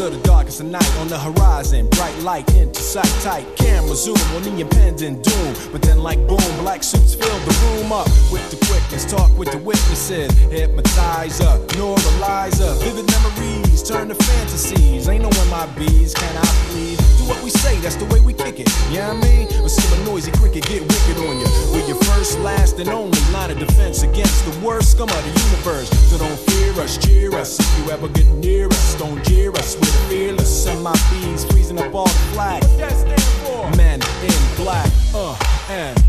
[0.00, 1.88] of the darkest of night on the horizon.
[1.90, 3.46] Bright light into sight tight.
[3.56, 5.54] Camera zoom on the impending doom.
[5.72, 9.04] But then, like boom, black suits fill the room up with the quickness.
[9.04, 10.32] Talk with the witnesses.
[10.50, 12.74] Hypnotizer, neuralizer.
[12.82, 15.08] Vivid memories turn to fantasies.
[15.08, 16.14] Ain't no one my bees.
[16.14, 17.76] Can I please do what we say?
[17.80, 18.68] That's the way we kick it.
[18.90, 21.48] Yeah, you know I mean, or see a noisy cricket get wicked on you.
[21.72, 25.34] With your first, last, and only line of defense against the worst scum of the
[25.46, 25.90] universe.
[26.10, 27.58] So don't fear us, cheer us.
[27.60, 29.76] If you ever get near us, don't jeer us.
[29.76, 30.39] We're fearless.
[30.44, 32.62] Send my bees freezing up all the flag.
[32.62, 33.76] What that stand for?
[33.76, 34.90] Men in black.
[35.14, 35.36] Uh,
[35.68, 36.00] and.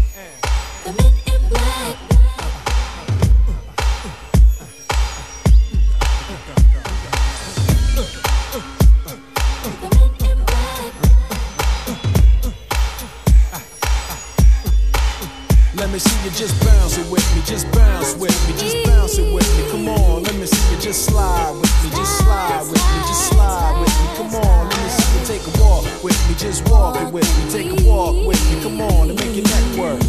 [15.91, 19.17] Let me see you just bounce it with me, just bounce with me, just bounce
[19.17, 19.69] it with me.
[19.71, 23.27] Come on, let me see you just slide with me, just slide with me, just
[23.27, 24.07] slide with me.
[24.15, 27.27] Come on, let me see you take a walk with me, just walk it with
[27.37, 28.63] me, take a walk with me.
[28.63, 29.99] Come on, and make your neck work.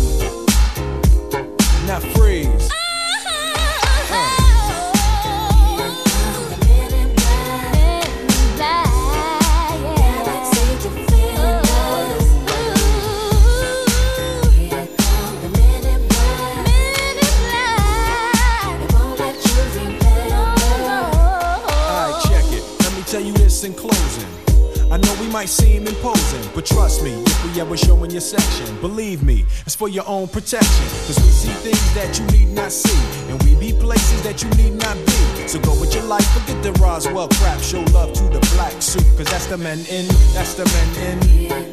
[1.89, 2.62] Now freeze.
[25.33, 29.47] Might seem imposing, but trust me, if we ever show in your section, believe me,
[29.65, 30.87] it's for your own protection.
[31.07, 34.51] Cause we see things that you need not see, and we be places that you
[34.63, 35.49] need not be.
[35.49, 39.05] So go with your life, forget the Roswell crap, show love to the black suit,
[39.17, 41.73] cause that's the men in, that's the men in.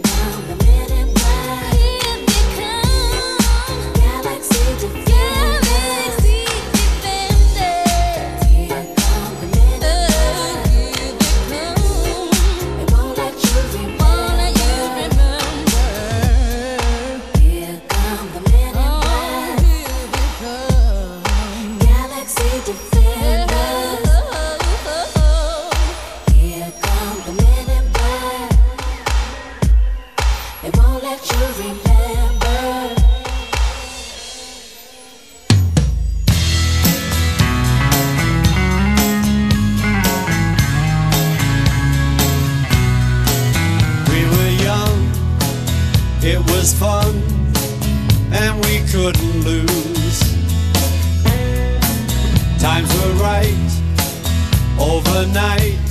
[55.20, 55.90] the night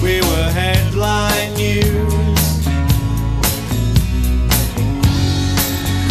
[0.00, 2.44] we were headline news.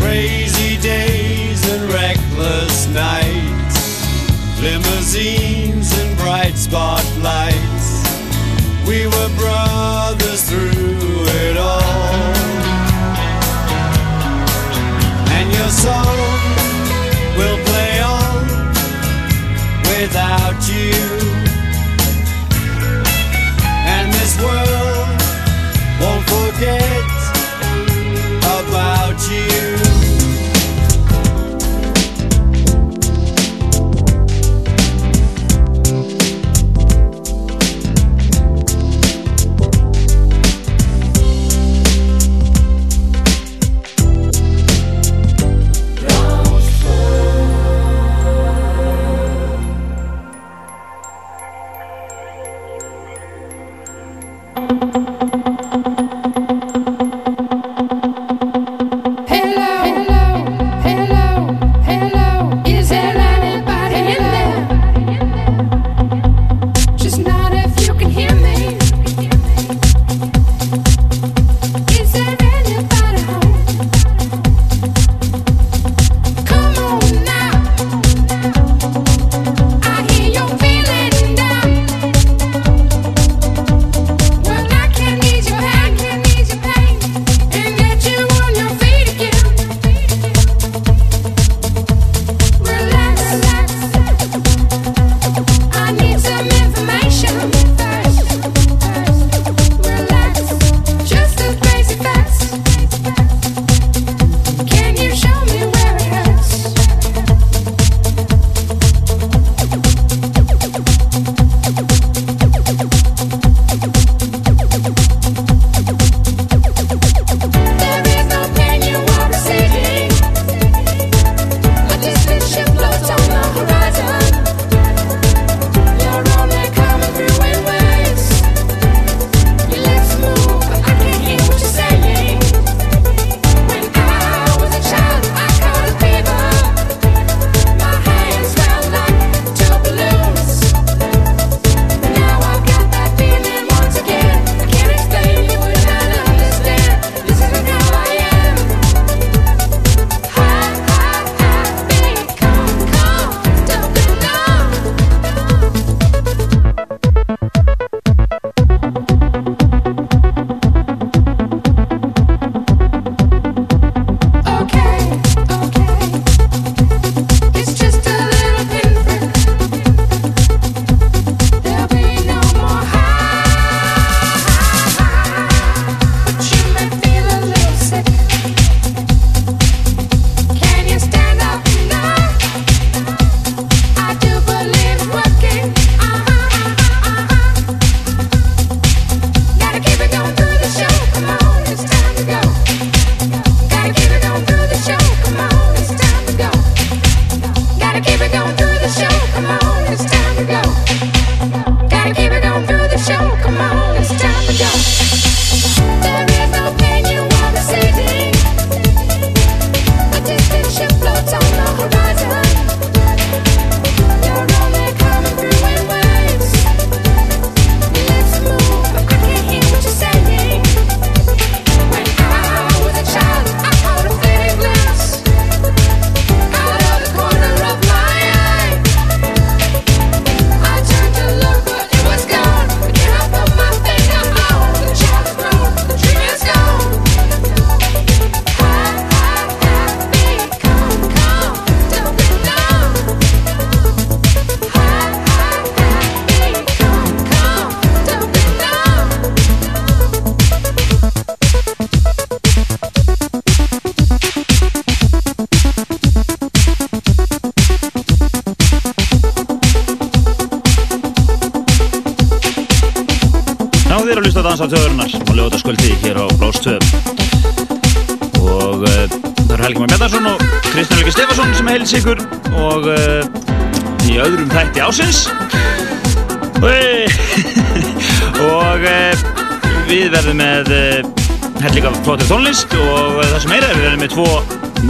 [0.01, 3.77] Crazy days and reckless nights,
[4.61, 7.89] limousines and bright spotlights.
[8.85, 12.35] We were brothers through it all.
[15.38, 16.20] And your song.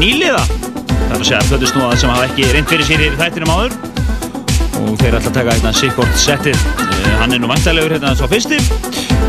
[0.02, 0.42] Nýliða.
[0.42, 3.76] Það er að segja flötusnúða sem hafa ekki reynd fyrir sér í þættinum áður.
[4.82, 6.64] Og þeir að taka hérna Sigurd settið.
[7.20, 8.58] Hann er nú vantalegur hérna svo fyrsti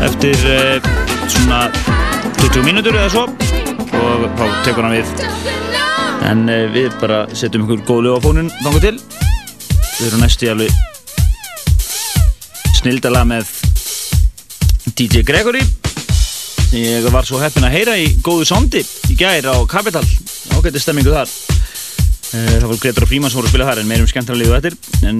[0.03, 0.87] eftir uh,
[1.29, 1.67] svona
[2.41, 3.27] 20 mínútur eða svo.
[3.99, 5.07] Og þá tekur hann við.
[6.31, 8.97] En uh, við bara setjum ykkur góð lög á fónun þangu til.
[9.99, 10.81] Við erum næstu í alveg
[12.79, 13.53] snildala með
[14.97, 15.61] DJ Gregory.
[16.73, 20.01] Ég var svo heppin að heyra í góðu sondi í gær á Capital
[20.63, 21.31] ágætti stemmingu þar.
[22.33, 25.09] Eh, það var Gretar og Fríman sem voru að spila þar en meirum skemmtarlegu þetta
[25.09, 25.19] en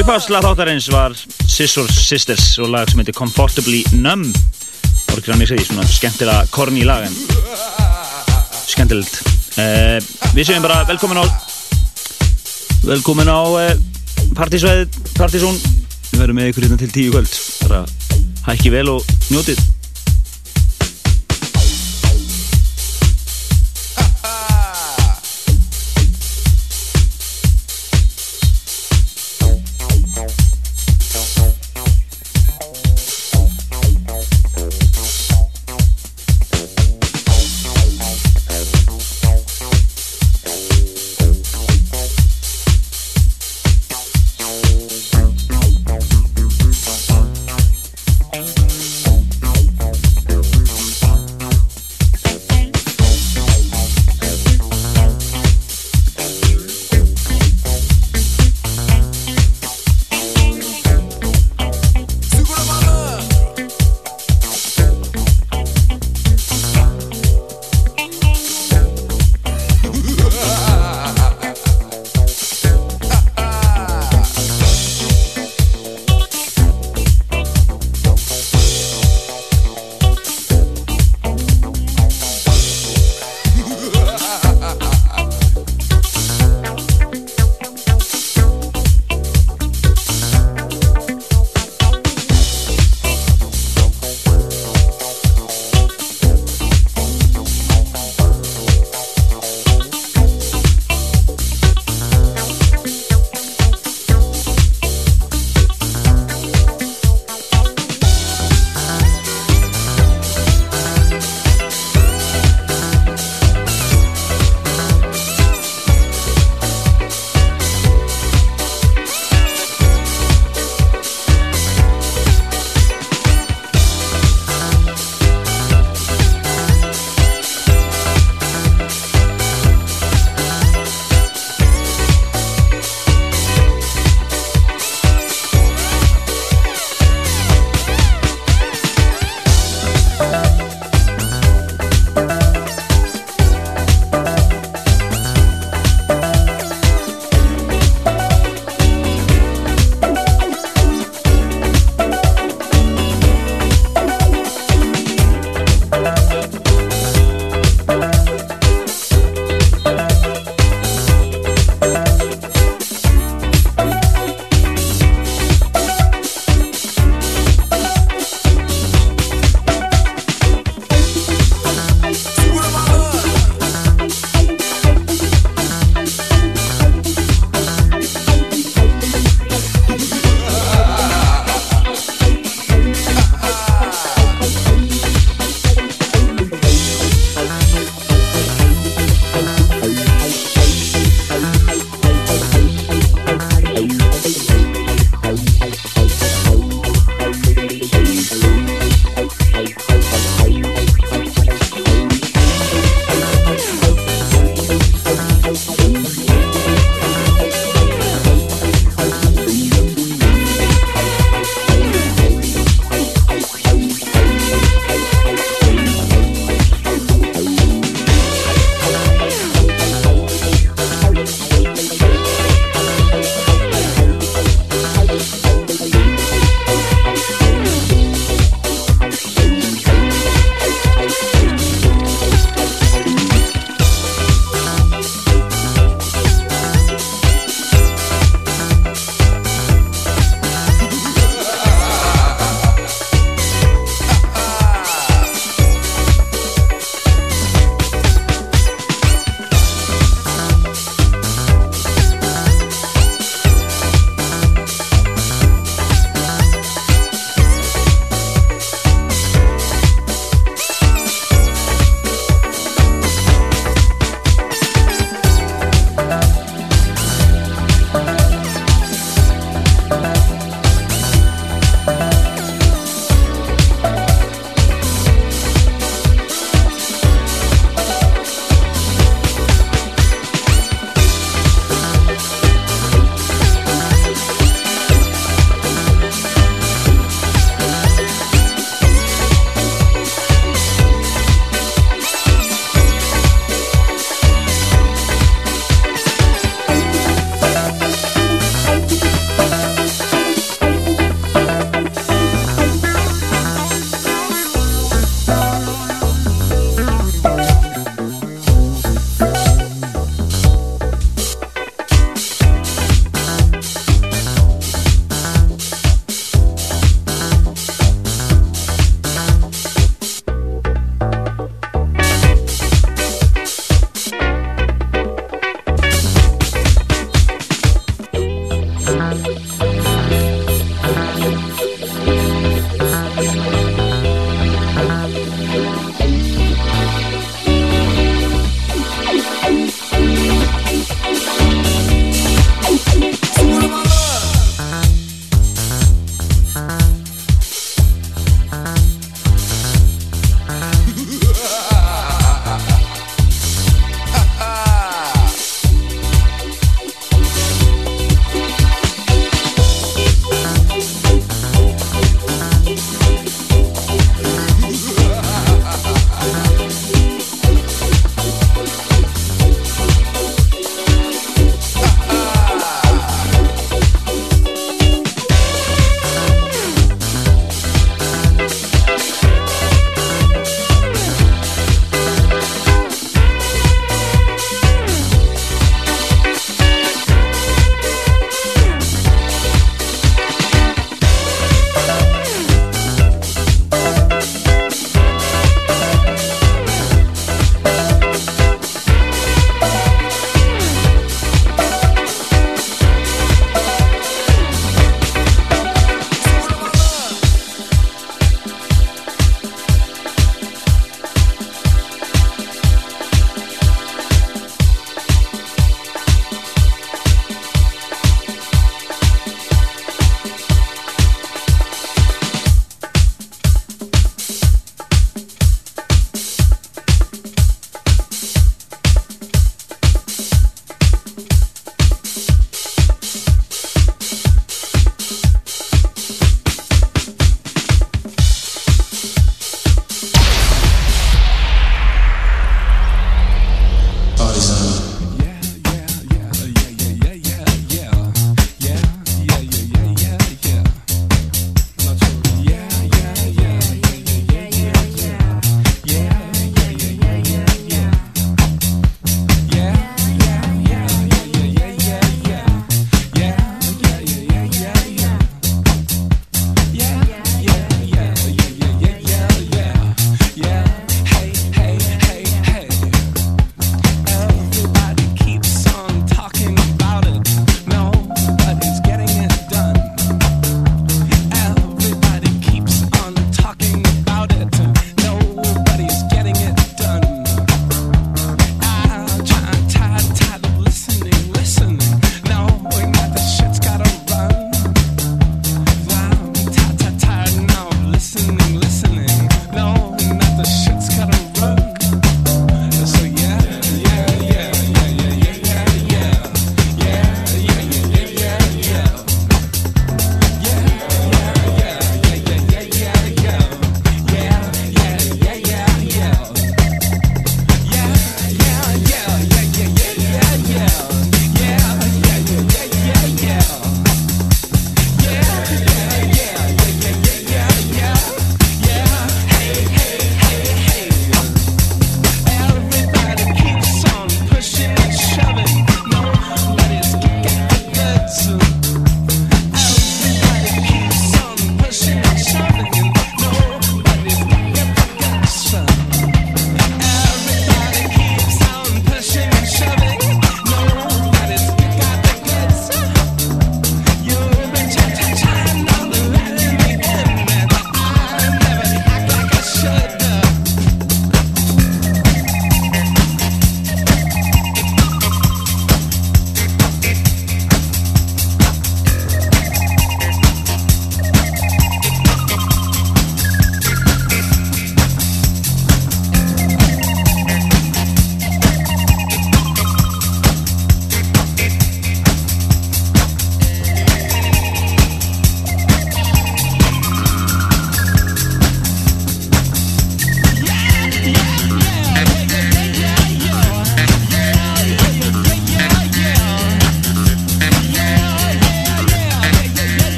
[0.00, 1.14] uppháðslega þáttarins var
[1.44, 4.32] Scissor Sisters og lag sem heitir Comfortably Numb.
[5.12, 7.14] Orðkrann ég segi, svona skemmtilega korni í lag en
[8.64, 9.20] skemmtilegt.
[9.54, 10.00] Uh,
[10.32, 11.24] við segjum bara velkomin á
[12.88, 13.70] velkomin á uh,
[14.34, 15.60] partysvæðið, partysón.
[16.08, 17.38] Við verðum með ykkur hérna til tíu kvöld.
[17.68, 17.84] Bara
[18.48, 19.60] hækki vel og njótið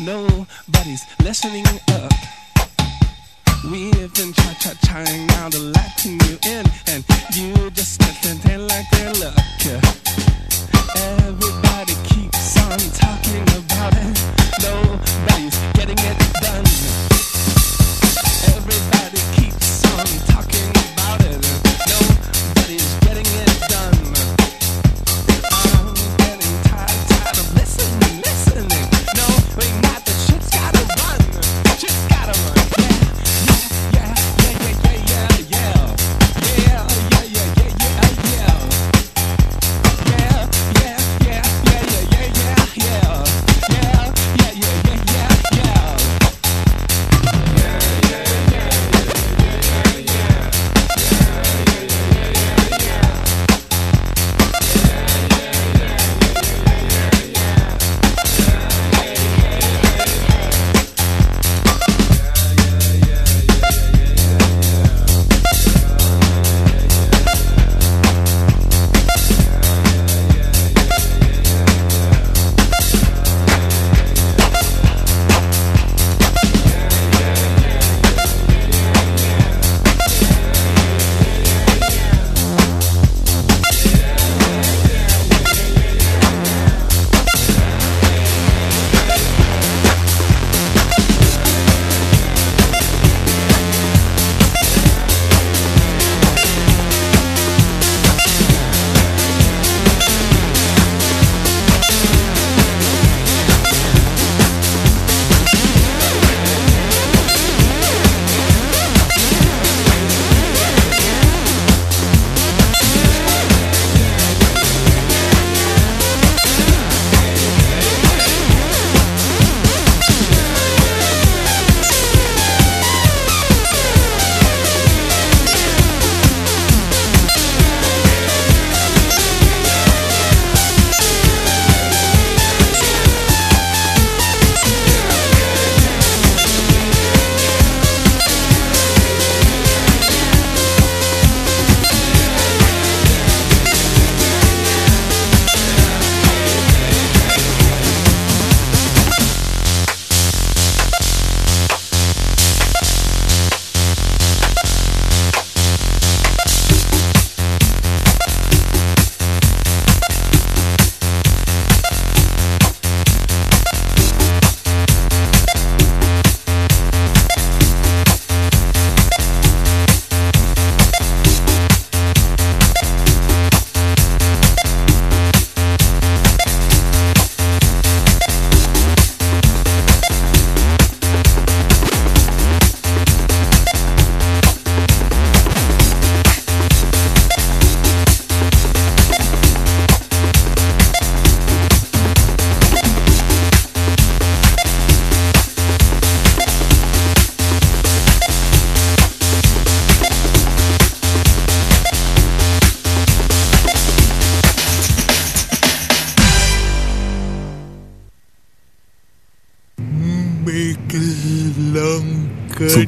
[0.00, 2.12] Nobody's listening up.
[3.70, 8.90] We've been cha cha trying now to letting you in, and you just pretend like
[8.90, 9.38] their luck.
[10.96, 14.18] Everybody keeps on talking about it.
[14.62, 16.66] Nobody's getting it done.
[18.56, 21.71] Everybody keeps on talking about it.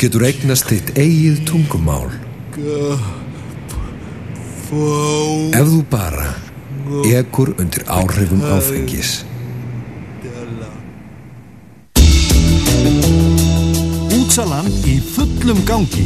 [0.05, 2.11] Getur eignast þitt eigið tungumál
[5.55, 6.27] ef þú bara
[7.09, 9.23] ekur undir áhrifum áfengis.
[14.19, 16.05] Útsalan í fullum gangi.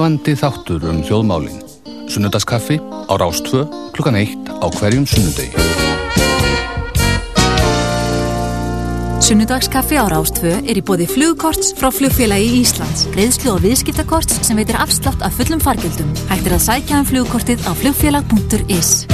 [0.00, 1.58] Lifandi þáttur um hljóðmálin.
[2.08, 5.52] Sunnudagskaffi á Rás 2 klukkan 1 á hverjum sunnudegi.
[9.20, 13.10] Sunnudagskaffi á Rástvö er í bóði flugkorts frá flugfélagi Íslands.
[13.12, 16.16] Greiðslu og viðskiptakorts sem veitir afslátt af fullum fargjöldum.
[16.32, 19.09] Hægt er að sækja um flugkortið á flugfélag.is.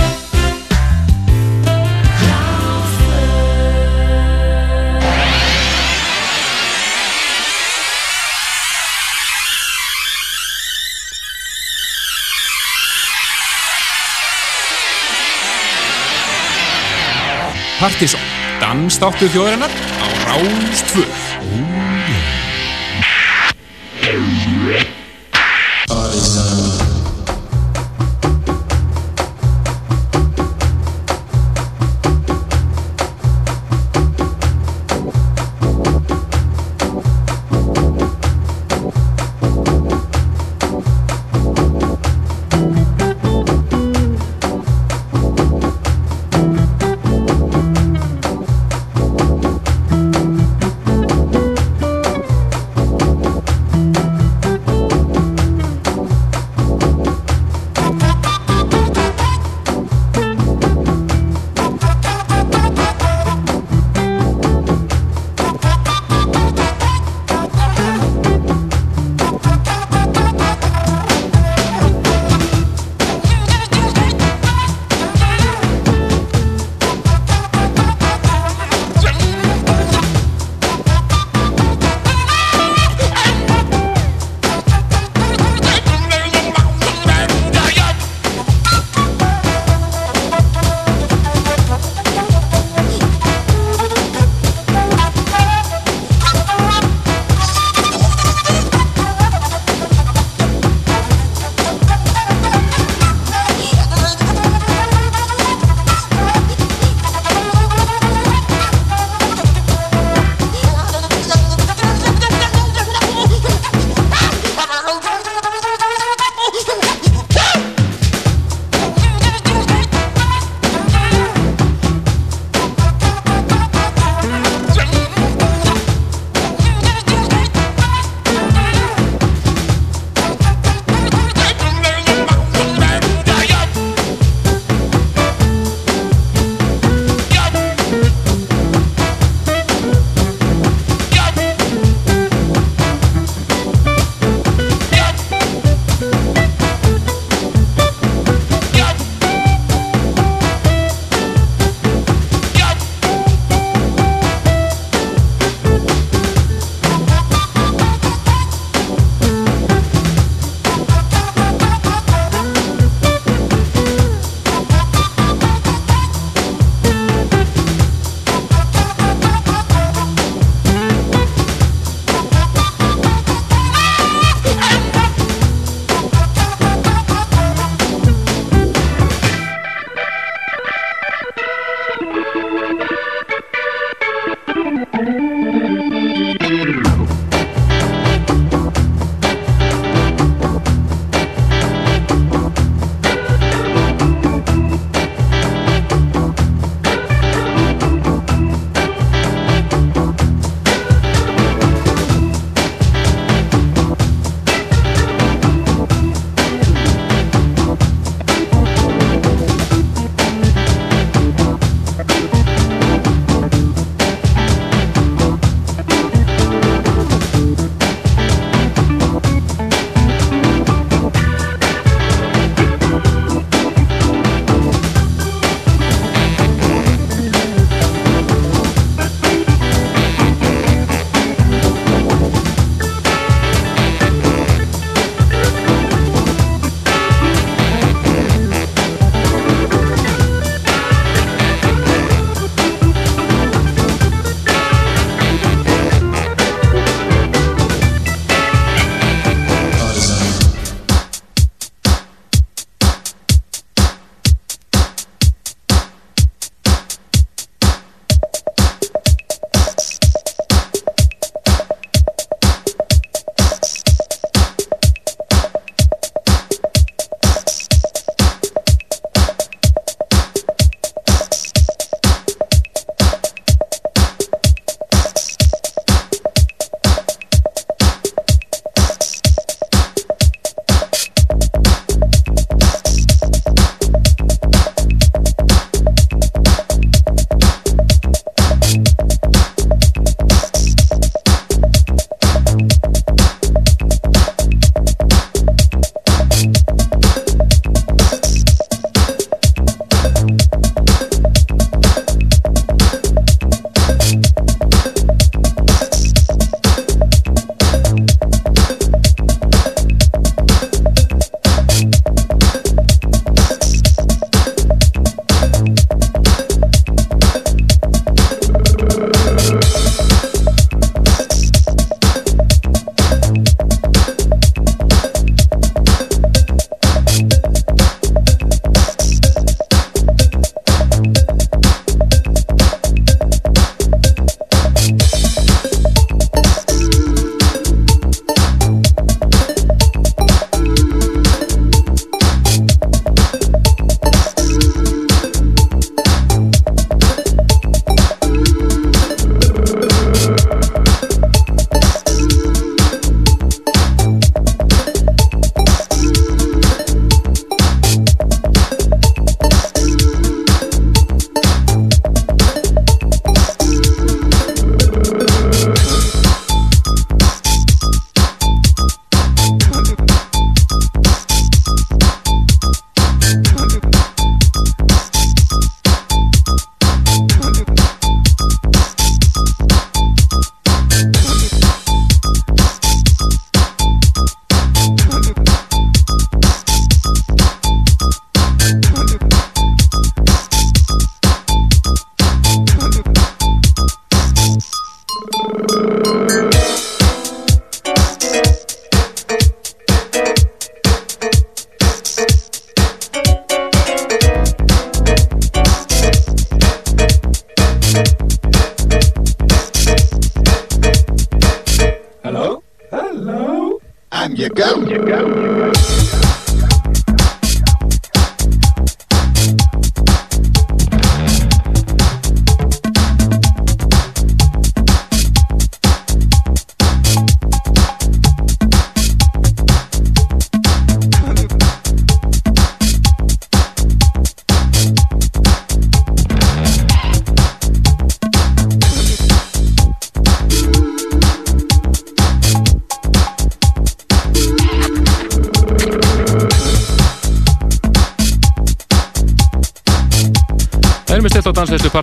[17.77, 18.21] Partíson,
[18.57, 20.81] dansþáttur þjóðarinnar á Ráns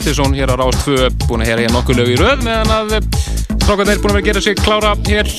[0.03, 2.89] Partizón hér á Rást 2 búin að heyra hér nokkuð lög í röð meðan að
[3.63, 5.29] strákarnir búin að vera að gera sig klára hér.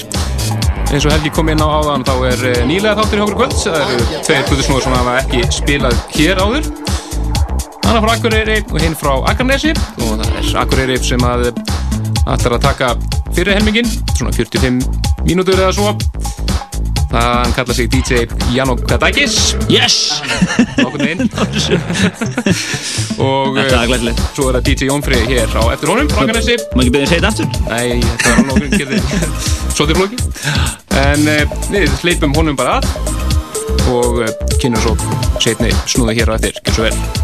[0.88, 3.56] Eins og Helgi kom inn á áðan þá er eh, nýlega þáttur í okkur kvöld
[3.60, 6.70] það eru tveir plutusnúður sem hafa ekki spilað hér áður.
[7.82, 12.64] Annar frá Akureyri og hinn frá Akarnesi og það er Akureyri sem að ætlar að
[12.64, 12.94] taka
[13.36, 14.80] fyrir helmingin svona 45
[15.28, 15.92] mínútur eða svo.
[17.12, 18.24] Það hann kallar sig DJ
[18.56, 19.58] Janok Kadakis.
[19.68, 20.22] Yes!
[20.80, 21.28] nokkurn veginn
[23.22, 24.22] og eh, glæsilegt.
[24.34, 27.20] svo er það DJ Jónfrið hér á eftir honum Akarnesi Má ekki beðið að segja
[27.20, 27.48] þetta aftur?
[27.68, 29.02] Nei, þetta var nokkur gerði
[29.76, 30.16] svolítið flóki
[31.04, 33.22] En uh, við hleypum honum bara að
[33.90, 34.96] og uh, kynum svo
[35.42, 37.23] setni snúða hér á eftir, gjör svo vel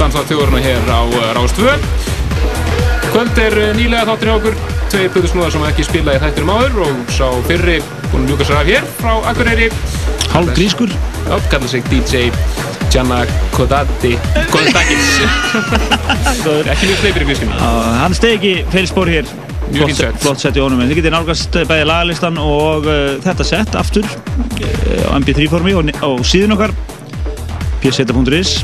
[0.00, 1.72] dansa þjóðurna hér á uh, Rástvö.
[3.12, 4.56] Kvöld er uh, nýlega þáttur hjá okkur,
[4.92, 7.78] tveir plötusnúðar sem ekki spila í þættinum áður og sá fyrri
[8.12, 9.70] búin ljúka sér af hér frá Akureyri.
[10.34, 10.92] Hálf grískur.
[11.26, 12.28] Já, kallar sig DJ
[12.92, 13.22] Gianna
[13.56, 14.12] Kodati
[14.52, 15.08] Kodakis.
[16.70, 17.58] ekki mjög sleipir í grískunni.
[18.02, 19.30] Hann stegi ekki fyrir spór hér.
[19.66, 20.22] Mjög Flott fínt set- set.
[20.22, 24.06] Flott sett í honum, en þið getið nálgast bæði lagalistan og uh, þetta sett aftur
[24.06, 26.74] uh, á MP3 formi og á síðun okkar
[27.82, 28.60] pseta.is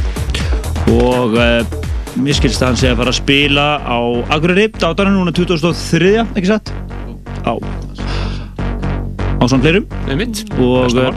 [0.90, 1.60] og uh,
[2.18, 3.98] mér skilst að hann sé að fara að spila á
[4.34, 6.72] Akureyri, dátarinn núna 2003, ekki satt?
[7.46, 7.54] Á.
[9.38, 9.86] Á svona fleirum.
[10.58, 11.12] Og uh,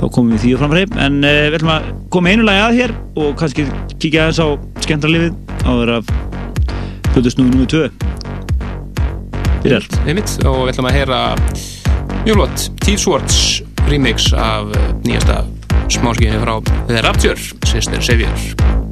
[0.00, 2.78] þá komum við því og framfæri en uh, við ætlum að koma einu lagi að
[2.80, 3.66] hér og kannski
[4.00, 4.48] kíkja aðeins á
[5.68, 6.14] áður af
[7.14, 7.68] hlutusnúðu nr.
[7.70, 8.10] 2
[9.60, 10.36] Byrjar Með mitt.
[10.48, 11.22] Og við ætlum að heyra
[12.24, 13.40] mjög flott Steve Swartz
[13.90, 14.72] remix af
[15.04, 15.42] nýjasta
[15.90, 16.54] smáskíðinni frá
[16.86, 18.89] The Rapture, Sister Savior.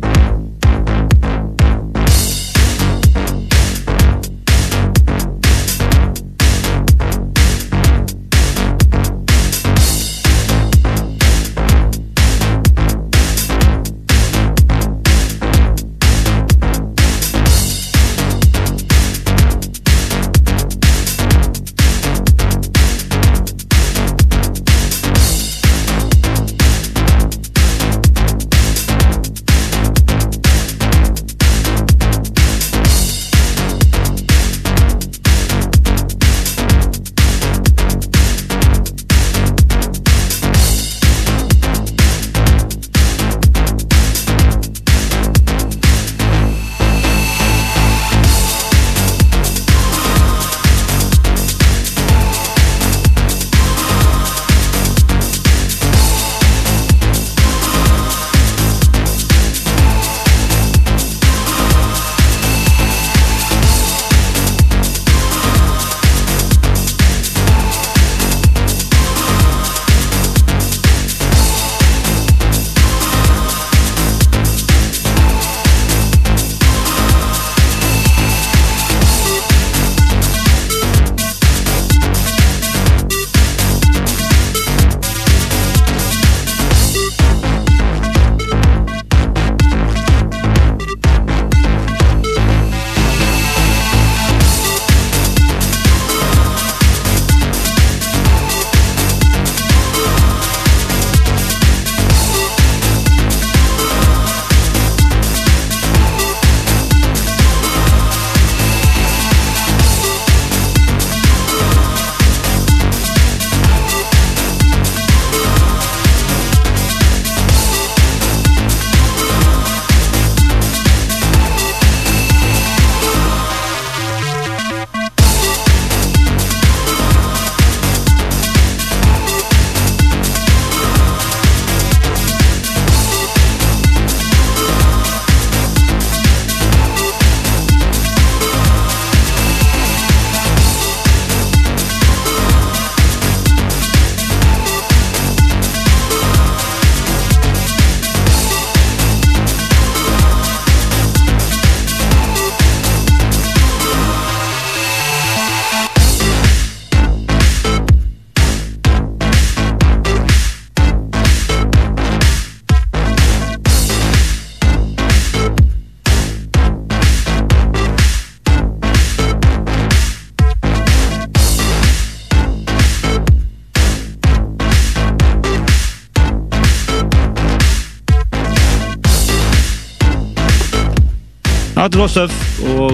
[182.09, 182.33] Lostöf
[182.73, 182.93] og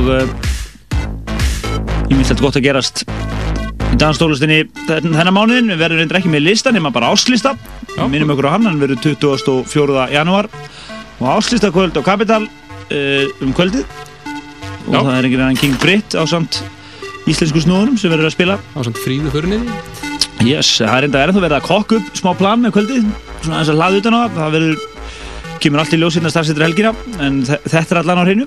[2.10, 3.02] myndi þetta gott að gerast
[3.94, 4.56] í danstólustinni
[4.88, 7.52] þennan mánuðin við verðum reyndir ekki með lista nema bara áslista
[7.94, 8.02] Já.
[8.10, 10.08] minnum okkur á hann, hann verður 24.
[10.16, 10.48] janúar
[11.20, 14.98] og áslista kvöld á Kapital uh, um kvöldið og Já.
[14.98, 16.58] það er einhvern veginn King Britt á samt
[17.30, 19.78] íslensku snúðunum sem verður að spila Á samt fríðu förinniði.
[20.42, 23.06] yes, það er enda er það verið að kokka upp smá plan með kvöldið
[23.46, 24.90] svona eins að hlaða utan á það það verður
[25.64, 26.90] kemur allt í ljósinn að starfsettur helgina
[27.24, 28.44] en þe- þetta er allan á hreinu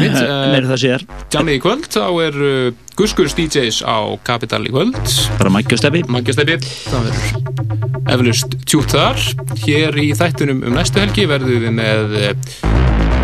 [0.00, 4.72] Mitt, meira það sér Jammið í kvöld, þá er uh, Guskur's DJs á Capital í
[4.72, 4.98] kvöld.
[5.38, 6.58] Bara mækjasteppi Maggjastæpi,
[6.90, 9.22] það verður eflust tjút þar.
[9.64, 12.18] Hér í þættunum um næstu helgi verðum við með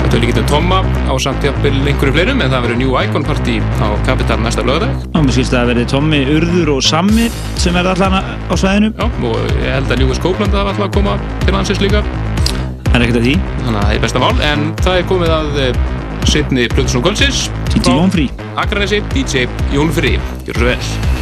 [0.07, 0.77] Þetta er líkið um Tomma
[1.11, 5.01] á samt jafnvel einhverju fleirum en það verður New Icon Party á Capital næsta lögadag
[5.11, 7.27] og mér skilst að það verði Tommi, Urður og Sammi
[7.59, 8.93] sem verða allan á svæðinu.
[8.95, 12.05] Já, og ég held að Ljóðis Kópland það var alltaf að koma til landsins líka.
[12.87, 13.35] Það er ekkert að því.
[13.65, 15.83] Þannig að það er besta mál en það er komið að uh,
[16.27, 17.51] setni Plutusson Kvöldsins.
[17.73, 21.16] DJ Jón Frí Akranesi, DJ Jón Frí Gjör svo vel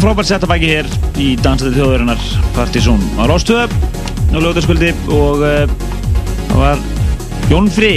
[0.00, 0.88] frábært setta bæki hér
[1.20, 3.02] í Dansaði þjóðurinnar Partizón.
[3.20, 3.72] Á Rástöð
[4.30, 5.76] á lögutaskvöldi og uh,
[6.48, 6.88] það var
[7.50, 7.94] Jón Fri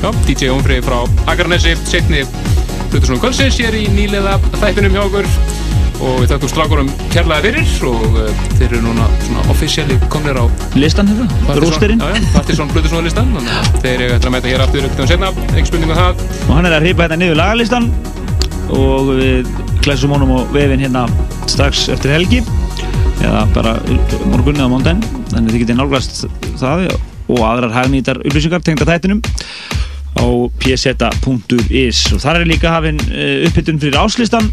[0.00, 2.22] Já, DJ Jónfrið frá Akarnesi, setni
[2.88, 5.26] Plutusnum Kvölsins hér í nýlega þættinum hjá okkur.
[6.00, 10.48] Og við þakkum strákurum kærlega fyrir og uh, þeir eru núna svona offisíali komnir á
[10.80, 15.04] listan hérna, já, Partisón Plutusnum listan þannig að þeir eru að mæta hér aftur ekkert
[15.04, 16.24] um senna, ekki spurning um það.
[16.46, 17.90] Og hann er að hripa hérna niður lagalistan
[18.72, 19.52] og við
[19.84, 21.04] klæsum honum á vefin hérna
[21.50, 22.40] strax eftir helgi.
[23.20, 23.72] Eða bara
[24.30, 25.02] morgunni á móndaginn
[25.32, 26.12] þannig þið getið nálgast
[26.60, 26.78] það
[27.30, 29.20] og aðrar hagnýtar upplýsingar tengda þættinum
[30.18, 30.26] á
[30.62, 34.46] pseta.is og þar er líka hafinn uh, upphittun fyrir áslistan.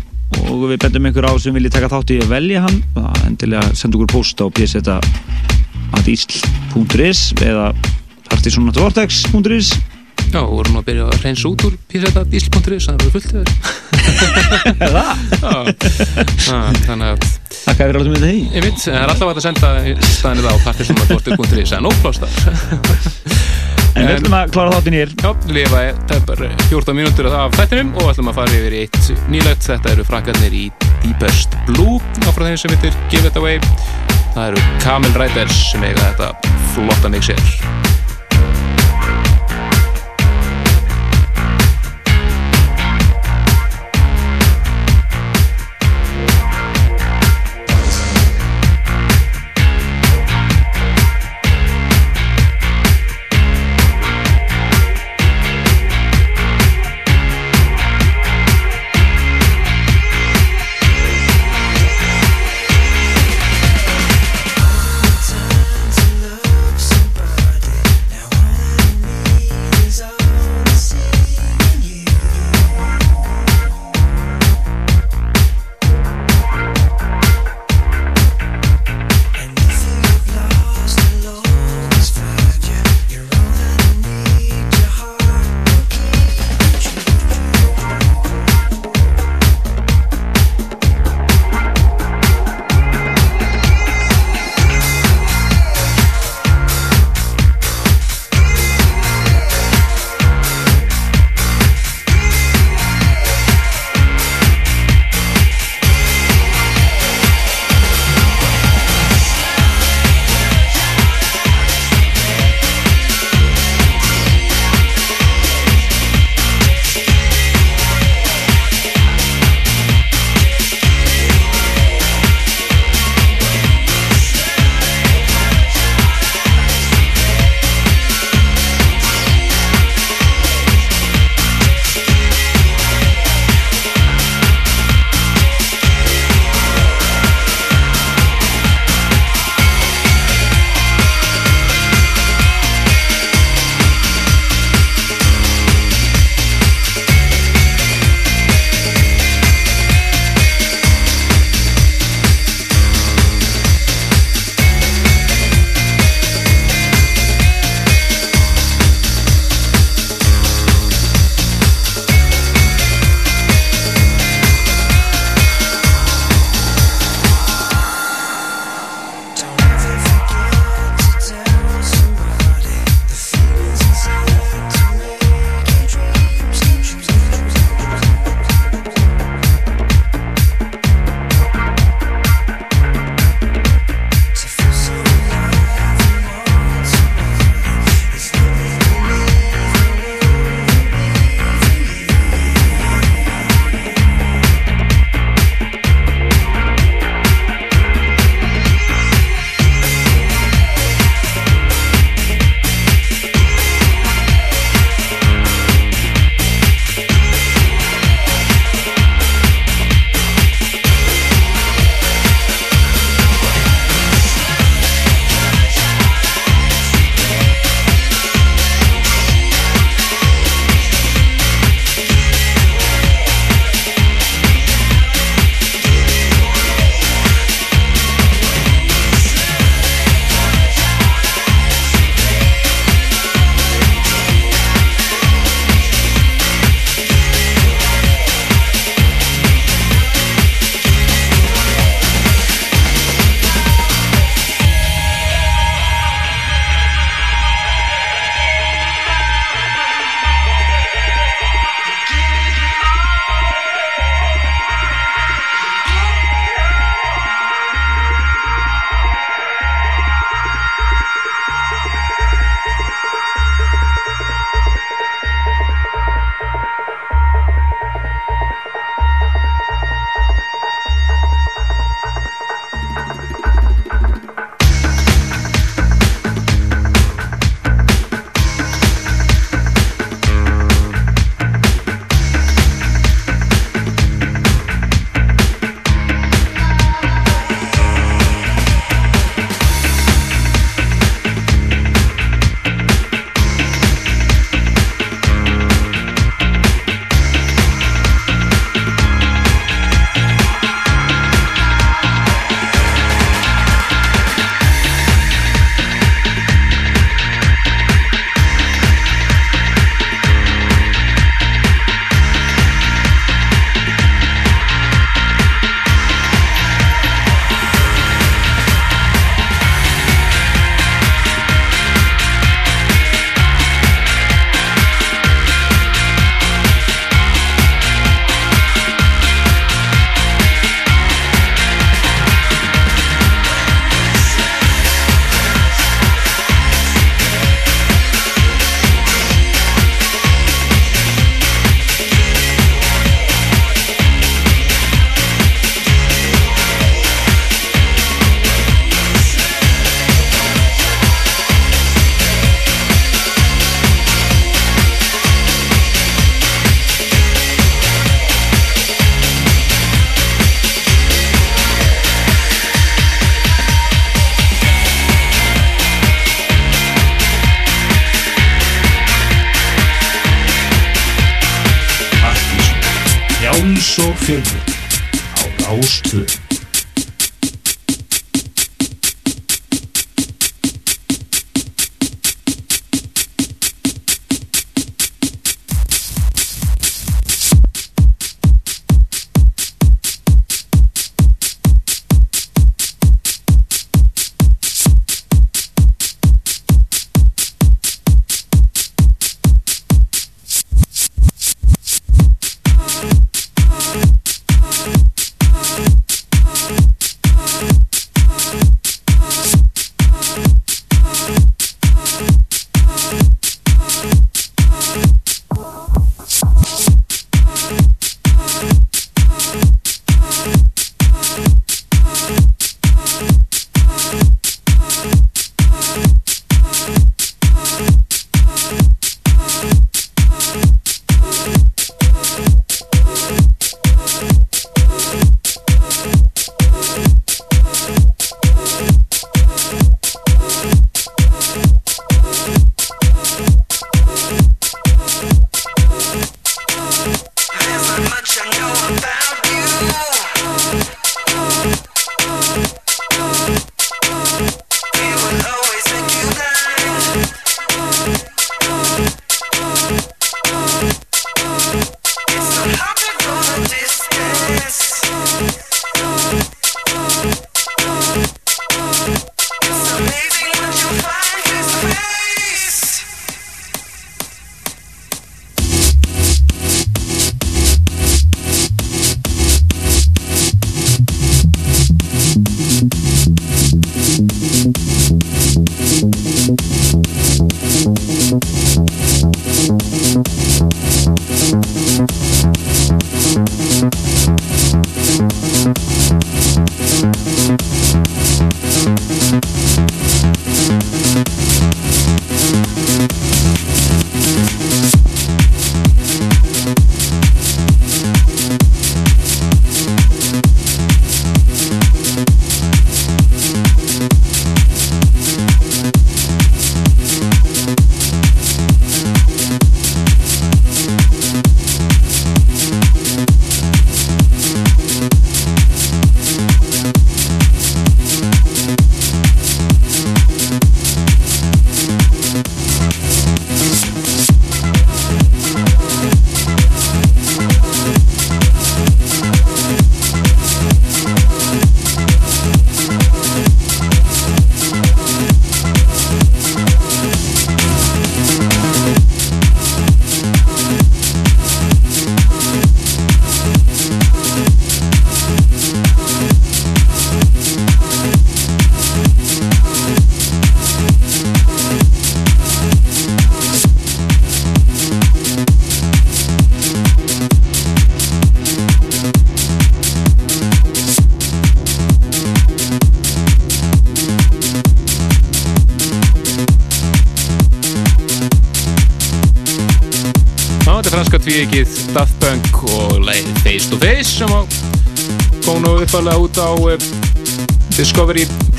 [0.44, 2.78] Og við bendum ykkur á sem vilji taka þátt í að velja hann.
[2.95, 5.02] Það endilega senda okkur post á pseta.isl.is
[7.48, 7.65] eða
[8.28, 9.68] partisonatvortex.is
[10.28, 13.49] Já, og vorum að byrja að reynsa út úr písetta dísl.is, það eru fullt yfir
[14.82, 15.07] Það?
[15.48, 16.57] Já,
[16.88, 17.28] þannig að
[17.68, 19.72] Takk fyrir alltaf með því Ég veit, það er alltaf að senda
[20.11, 22.32] staðinni það á partisonatvortex.is en óplástar
[23.98, 28.11] En við ætlum að klára þáttin hér Já, lifa tæpar 14 mínútur af þættinum og
[28.11, 29.65] ætlum að fara yfir í eitt nýlegt.
[29.65, 30.68] Þetta eru frakkarnir í
[31.02, 31.98] Deepest Blue
[32.28, 33.57] áfra þeim sem heitir Give It Away.
[34.36, 37.41] Það eru Camel Riders sem eiga þetta flotta mixir.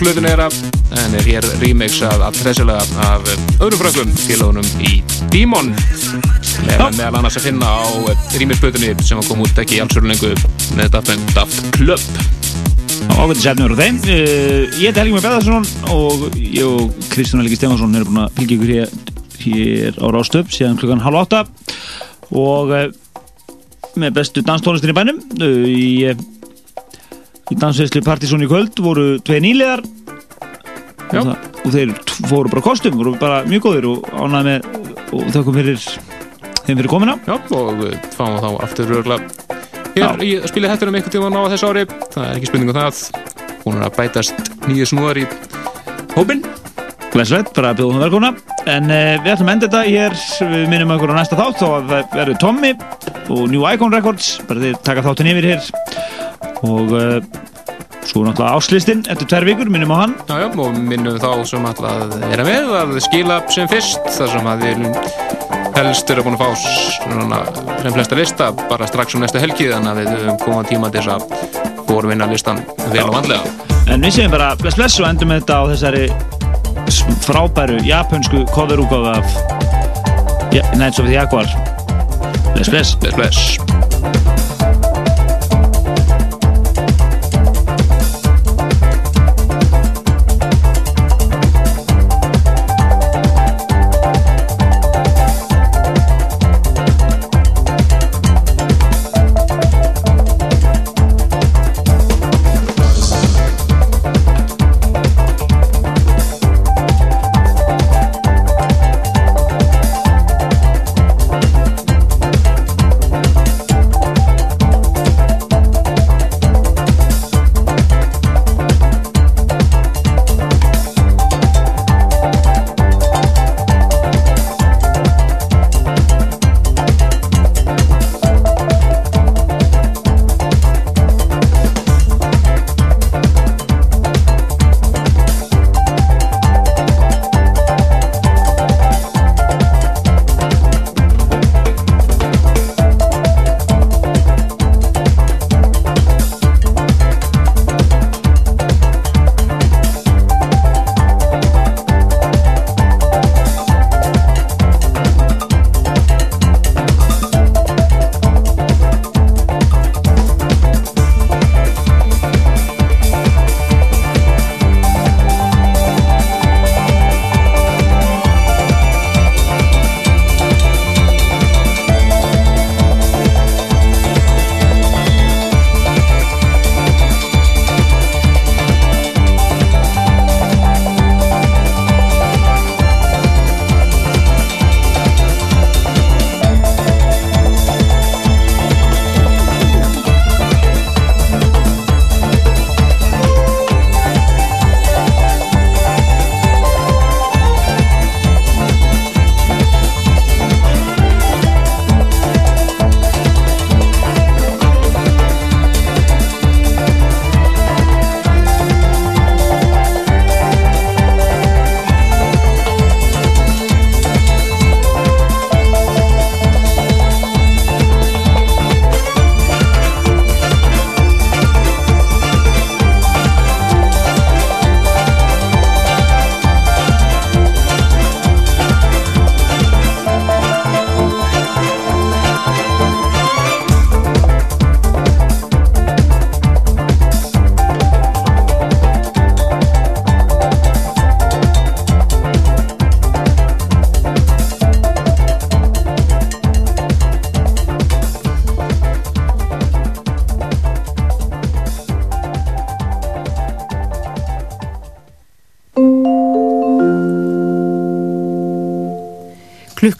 [0.08, 0.48] Discovery plötun era
[1.04, 5.66] en er hér remix að alltresilega af uh, öðrum frangum félagunum í Demon
[6.64, 10.30] meðan meðal annars að finna á uh, remix plötunni sem kom út ekki í allsörulengu
[10.78, 12.06] með Daft Punk Daft Club
[13.18, 13.98] Ágættis efnur á þeim.
[14.06, 18.40] Uh, ég heiti Helgi Már Beðarsson og ég og Kristján Helgi Stefansson erum búin að
[18.40, 18.72] fylgja ykkur
[19.44, 21.42] hér, á Rástöp síðan klukkan halv átta
[22.32, 22.72] og
[23.98, 25.20] með bestu danstónlistin í bænum
[25.68, 29.84] í, í dansveislu Partizón í kvöld voru tvei nýlegar.
[31.16, 31.32] Og,
[31.64, 31.94] og þeir
[32.28, 34.70] fóru bara kostum, voru bara mjög góðir og ánæði með
[35.08, 35.84] og þakkum fyrir
[36.66, 37.84] þeim fyrir komina Já, og
[38.16, 39.20] fáum þá aftur rögla
[39.96, 41.84] hér í spilið hættunum einhvern tíma á þessu ári.
[42.12, 43.02] Það er ekki spurning um það.
[43.64, 45.26] Hún er að bætast nýju snúðar í
[46.14, 46.44] hópin
[47.08, 48.28] Glæslegt, bara að bjóða það velkomna.
[48.68, 50.16] En uh, við ætlum að enda þetta hér.
[50.52, 51.62] Við minnum okkur á næsta þátt.
[51.62, 52.72] Þá að það verður Tommy
[53.32, 54.28] og New Icon Records.
[54.48, 55.70] Bara þeir taka þáttin yfir hér.
[56.68, 57.16] Og uh,
[58.08, 60.14] svo náttúrulega áslistinn Eftir tvær vikur, minnum á hann.
[60.28, 64.32] Já, já, og minnum þá sem ætla að vera með að skila sem fyrst þar
[64.34, 64.86] sem að við
[65.78, 66.48] helst eru búin að fá
[66.96, 67.40] svona
[67.82, 71.04] sem flesta lista bara strax um næsta helgi þannig að við höfum komað tíma til
[71.04, 73.54] þess að fórvinna listan vel og vandlega.
[73.88, 76.08] En við segjum bara bless bless og endum þetta á þessari
[77.26, 81.48] frábæru japansku coverúgáfa af ja, Nights of the Jaguar.
[82.54, 82.96] Bless bless.
[82.96, 84.37] Bless, bless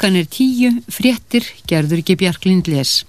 [0.09, 3.05] Klukkan er tíu, fréttir, gerður ekki Bjarklind les.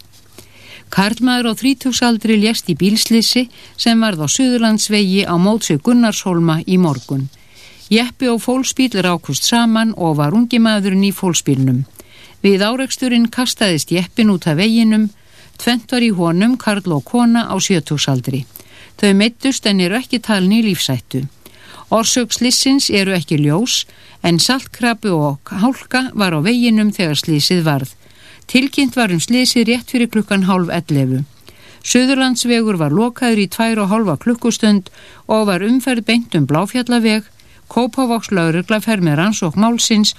[0.91, 3.45] Karlmaður á þrítúksaldri lést í bílslissi
[3.79, 7.29] sem varð á Suðurlandsvegi á mótsug Gunnarshólma í morgun.
[7.87, 11.85] Jeppi og fólksbíl rákust saman og var ungi maðurinn í fólksbílnum.
[12.43, 15.07] Við áreiksturinn kastaðist jeppin út af veginum,
[15.55, 18.43] tvent var í honum Karl og kona á sjötúksaldri.
[18.99, 21.29] Þau meittust en eru ekki talin í lífsættu.
[21.95, 23.85] Orsök slissins eru ekki ljós
[24.23, 27.91] en saltkrabu og hálka var á veginum þegar slísið varð.
[28.49, 31.25] Tilkynnt var um slísið rétt fyrir klukkan hálf 11.
[31.85, 34.89] Suðurlandsvegur var lokaður í tvær og hálfa klukkustund
[35.27, 37.23] og var umferð beint um Bláfjallaveg,
[37.69, 40.15] Kópavóks laurugla fer með rannsók málsins